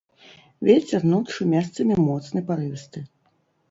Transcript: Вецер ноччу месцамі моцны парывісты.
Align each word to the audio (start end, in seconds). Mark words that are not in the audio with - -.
Вецер 0.69 1.05
ноччу 1.13 1.41
месцамі 1.53 2.01
моцны 2.09 2.39
парывісты. 2.53 3.09